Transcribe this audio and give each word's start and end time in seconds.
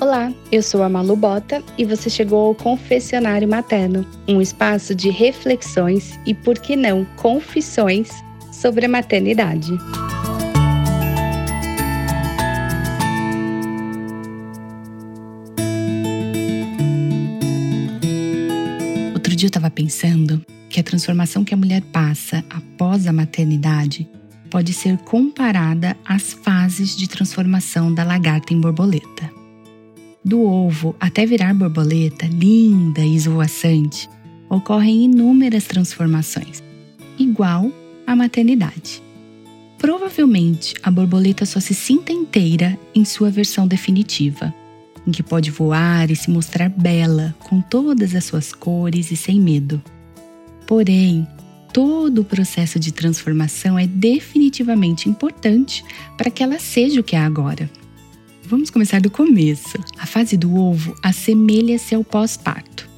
Olá, 0.00 0.32
eu 0.50 0.62
sou 0.62 0.82
a 0.82 0.88
Malu 0.88 1.14
Bota 1.14 1.62
e 1.76 1.84
você 1.84 2.08
chegou 2.08 2.46
ao 2.46 2.54
Confessionário 2.54 3.46
Materno, 3.46 4.06
um 4.26 4.40
espaço 4.40 4.94
de 4.94 5.10
reflexões 5.10 6.18
e, 6.24 6.32
por 6.32 6.58
que 6.58 6.74
não, 6.74 7.04
confissões 7.16 8.08
sobre 8.50 8.86
a 8.86 8.88
maternidade. 8.88 9.70
Outro 19.12 19.36
dia 19.36 19.48
eu 19.48 19.50
estava 19.50 19.70
pensando 19.70 20.42
que 20.70 20.80
a 20.80 20.82
transformação 20.82 21.44
que 21.44 21.52
a 21.52 21.58
mulher 21.58 21.82
passa 21.92 22.42
após 22.48 23.06
a 23.06 23.12
maternidade 23.12 24.08
pode 24.50 24.72
ser 24.72 24.96
comparada 25.00 25.94
às 26.06 26.32
fases 26.32 26.96
de 26.96 27.06
transformação 27.06 27.92
da 27.92 28.02
lagarta 28.02 28.54
em 28.54 28.60
borboleta. 28.62 29.39
Do 30.22 30.42
ovo 30.42 30.94
até 31.00 31.24
virar 31.24 31.54
borboleta 31.54 32.26
linda 32.26 33.00
e 33.00 33.16
esvoaçante, 33.16 34.08
ocorrem 34.50 35.04
inúmeras 35.04 35.64
transformações, 35.64 36.62
igual 37.18 37.72
à 38.06 38.14
maternidade. 38.14 39.02
Provavelmente 39.78 40.74
a 40.82 40.90
borboleta 40.90 41.46
só 41.46 41.58
se 41.58 41.72
sinta 41.72 42.12
inteira 42.12 42.78
em 42.94 43.02
sua 43.02 43.30
versão 43.30 43.66
definitiva, 43.66 44.54
em 45.06 45.10
que 45.10 45.22
pode 45.22 45.50
voar 45.50 46.10
e 46.10 46.16
se 46.16 46.30
mostrar 46.30 46.68
bela 46.68 47.34
com 47.48 47.62
todas 47.62 48.14
as 48.14 48.24
suas 48.24 48.52
cores 48.52 49.10
e 49.10 49.16
sem 49.16 49.40
medo. 49.40 49.82
Porém, 50.66 51.26
todo 51.72 52.20
o 52.20 52.24
processo 52.24 52.78
de 52.78 52.92
transformação 52.92 53.78
é 53.78 53.86
definitivamente 53.86 55.08
importante 55.08 55.82
para 56.18 56.30
que 56.30 56.42
ela 56.42 56.58
seja 56.58 57.00
o 57.00 57.04
que 57.04 57.16
é 57.16 57.20
agora. 57.20 57.70
Vamos 58.50 58.68
começar 58.68 59.00
do 59.00 59.12
começo. 59.12 59.78
A 59.96 60.04
fase 60.04 60.36
do 60.36 60.56
ovo 60.56 60.92
assemelha-se 61.04 61.94
ao 61.94 62.02
pós-parto. 62.02 62.90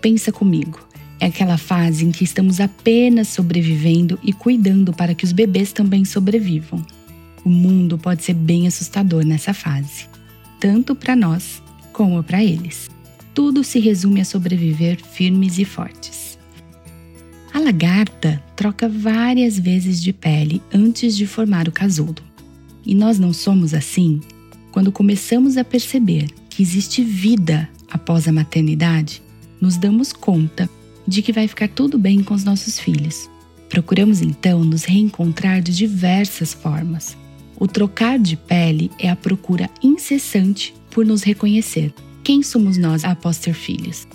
Pensa 0.00 0.32
comigo. 0.32 0.84
É 1.20 1.26
aquela 1.26 1.56
fase 1.56 2.04
em 2.04 2.10
que 2.10 2.24
estamos 2.24 2.58
apenas 2.58 3.28
sobrevivendo 3.28 4.18
e 4.20 4.32
cuidando 4.32 4.92
para 4.92 5.14
que 5.14 5.24
os 5.24 5.30
bebês 5.30 5.72
também 5.72 6.04
sobrevivam. 6.04 6.84
O 7.44 7.48
mundo 7.48 7.96
pode 7.96 8.24
ser 8.24 8.34
bem 8.34 8.66
assustador 8.66 9.24
nessa 9.24 9.54
fase, 9.54 10.08
tanto 10.58 10.96
para 10.96 11.14
nós 11.14 11.62
como 11.92 12.20
para 12.24 12.42
eles. 12.42 12.90
Tudo 13.32 13.62
se 13.62 13.78
resume 13.78 14.22
a 14.22 14.24
sobreviver 14.24 14.98
firmes 15.00 15.56
e 15.60 15.64
fortes. 15.64 16.36
A 17.54 17.60
lagarta 17.60 18.42
troca 18.56 18.88
várias 18.88 19.56
vezes 19.56 20.02
de 20.02 20.12
pele 20.12 20.60
antes 20.74 21.16
de 21.16 21.28
formar 21.28 21.68
o 21.68 21.72
casulo. 21.72 22.16
E 22.84 22.92
nós 22.92 23.20
não 23.20 23.32
somos 23.32 23.72
assim 23.72 24.20
quando 24.70 24.92
começamos 24.92 25.56
a 25.56 25.64
perceber 25.64 26.28
que 26.48 26.62
existe 26.62 27.02
vida 27.02 27.68
após 27.90 28.28
a 28.28 28.32
maternidade, 28.32 29.22
nos 29.60 29.76
damos 29.76 30.12
conta 30.12 30.68
de 31.06 31.22
que 31.22 31.32
vai 31.32 31.48
ficar 31.48 31.68
tudo 31.68 31.98
bem 31.98 32.22
com 32.22 32.34
os 32.34 32.44
nossos 32.44 32.78
filhos. 32.78 33.28
Procuramos 33.68 34.20
então 34.20 34.64
nos 34.64 34.84
reencontrar 34.84 35.60
de 35.60 35.74
diversas 35.74 36.52
formas. 36.52 37.16
O 37.58 37.66
trocar 37.66 38.18
de 38.18 38.36
pele 38.36 38.90
é 38.98 39.08
a 39.10 39.16
procura 39.16 39.68
incessante 39.82 40.74
por 40.90 41.04
nos 41.04 41.22
reconhecer. 41.22 41.92
Quem 42.24 42.42
somos 42.42 42.78
nós 42.78 43.04
após 43.04 43.38
ter 43.38 43.54
filhos? 43.54 44.06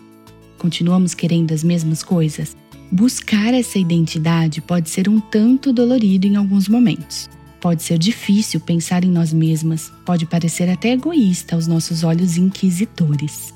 Continuamos 0.57 1.13
querendo 1.13 1.53
as 1.53 1.63
mesmas 1.63 2.01
coisas? 2.01 2.55
Buscar 2.91 3.53
essa 3.53 3.77
identidade 3.77 4.61
pode 4.61 4.89
ser 4.89 5.09
um 5.09 5.19
tanto 5.19 5.73
dolorido 5.73 6.27
em 6.27 6.35
alguns 6.35 6.67
momentos. 6.67 7.29
Pode 7.65 7.81
ser 7.81 7.97
difícil 7.97 8.59
pensar 8.59 9.03
em 9.03 9.09
nós 9.09 9.33
mesmas, 9.33 9.91
pode 10.05 10.27
parecer 10.27 10.69
até 10.69 10.91
egoísta 10.91 11.55
aos 11.55 11.65
nossos 11.65 12.03
olhos 12.03 12.37
inquisitores. 12.37 13.51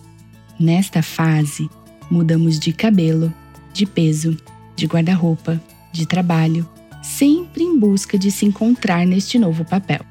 Nesta 0.59 1.03
fase, 1.03 1.69
mudamos 2.09 2.57
de 2.57 2.73
cabelo, 2.73 3.31
de 3.71 3.85
peso, 3.85 4.35
de 4.75 4.87
guarda-roupa, 4.87 5.61
de 5.91 6.08
trabalho, 6.08 6.67
sempre 7.03 7.61
em 7.61 7.77
busca 7.77 8.17
de 8.17 8.31
se 8.31 8.48
encontrar 8.48 9.05
neste 9.05 9.37
novo 9.37 9.64
papel. 9.64 10.03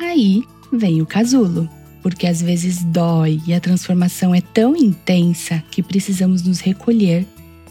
Aí 0.00 0.42
vem 0.72 1.02
o 1.02 1.06
casulo, 1.06 1.68
porque 2.02 2.26
às 2.26 2.40
vezes 2.40 2.82
dói 2.82 3.38
e 3.46 3.52
a 3.52 3.60
transformação 3.60 4.34
é 4.34 4.40
tão 4.40 4.74
intensa 4.74 5.62
que 5.70 5.82
precisamos 5.82 6.40
nos 6.40 6.60
recolher 6.60 7.26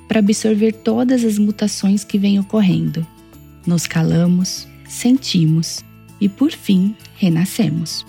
para 0.08 0.20
absorver 0.20 0.74
todas 0.74 1.24
as 1.24 1.40
mutações 1.40 2.04
que 2.04 2.20
vêm 2.20 2.40
ocorrendo. 2.40 3.04
Nos 3.66 3.88
calamos, 3.88 4.68
sentimos 4.92 5.84
e, 6.20 6.28
por 6.28 6.52
fim, 6.52 6.96
renascemos. 7.16 8.06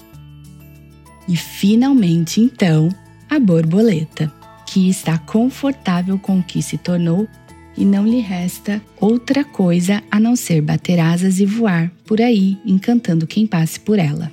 E 1.29 1.37
finalmente, 1.37 2.41
então, 2.41 2.89
a 3.31 3.39
borboleta, 3.39 4.31
que 4.67 4.89
está 4.89 5.17
confortável 5.17 6.19
com 6.19 6.39
o 6.39 6.43
que 6.43 6.63
se 6.63 6.77
tornou 6.77 7.29
e 7.77 7.85
não 7.85 8.07
lhe 8.07 8.21
resta 8.21 8.83
outra 9.01 9.45
coisa 9.45 10.03
a 10.11 10.19
não 10.19 10.37
ser 10.37 10.61
bater 10.61 10.99
asas 10.99 11.41
e 11.41 11.47
voar 11.47 11.91
por 12.05 12.21
aí, 12.21 12.59
encantando 12.67 13.27
quem 13.27 13.47
passe 13.47 13.81
por 13.81 13.99
ela. 13.99 14.33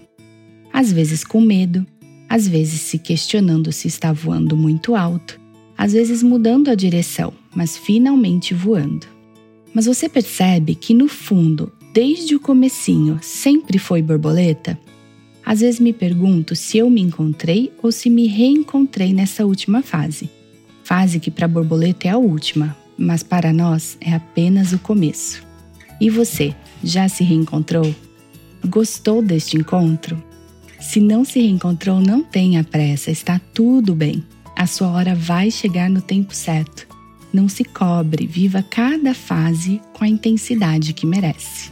Às 0.73 0.91
vezes 0.91 1.23
com 1.23 1.39
medo, 1.39 1.85
às 2.27 2.47
vezes 2.47 2.81
se 2.81 2.97
questionando 2.97 3.71
se 3.71 3.87
está 3.87 4.11
voando 4.11 4.57
muito 4.57 4.95
alto, 4.95 5.39
às 5.77 5.93
vezes 5.93 6.21
mudando 6.21 6.69
a 6.69 6.75
direção, 6.75 7.33
mas 7.55 7.77
finalmente 7.77 8.53
voando. 8.53 9.07
Mas 9.73 9.85
você 9.85 10.09
percebe 10.09 10.75
que 10.75 10.93
no 10.93 11.07
fundo 11.07 11.71
desde 11.93 12.35
o 12.35 12.39
comecinho 12.39 13.19
sempre 13.21 13.77
foi 13.77 14.01
borboleta? 14.01 14.79
Às 15.45 15.61
vezes 15.61 15.79
me 15.79 15.91
pergunto 15.91 16.55
se 16.55 16.77
eu 16.77 16.89
me 16.89 17.01
encontrei 17.01 17.71
ou 17.81 17.91
se 17.91 18.09
me 18.09 18.27
reencontrei 18.27 19.13
nessa 19.13 19.45
última 19.45 19.81
fase. 19.81 20.29
Fase 20.83 21.19
que 21.19 21.31
para 21.31 21.47
borboleta 21.47 22.07
é 22.07 22.11
a 22.11 22.17
última, 22.17 22.75
mas 22.97 23.23
para 23.23 23.51
nós 23.51 23.97
é 24.01 24.13
apenas 24.13 24.73
o 24.73 24.79
começo. 24.79 25.43
E 25.99 26.09
você, 26.09 26.55
já 26.83 27.09
se 27.09 27.23
reencontrou? 27.23 27.93
Gostou 28.67 29.21
deste 29.21 29.57
encontro? 29.57 30.21
Se 30.79 30.99
não 30.99 31.25
se 31.25 31.39
reencontrou, 31.39 31.99
não 31.99 32.23
tenha 32.23 32.63
pressa, 32.63 33.11
está 33.11 33.39
tudo 33.53 33.95
bem. 33.95 34.23
A 34.55 34.65
sua 34.65 34.89
hora 34.89 35.15
vai 35.15 35.51
chegar 35.51 35.89
no 35.89 36.01
tempo 36.01 36.33
certo. 36.33 36.87
Não 37.31 37.47
se 37.47 37.63
cobre, 37.63 38.25
viva 38.25 38.63
cada 38.63 39.13
fase 39.13 39.81
com 39.93 40.03
a 40.03 40.07
intensidade 40.07 40.93
que 40.93 41.05
merece. 41.05 41.71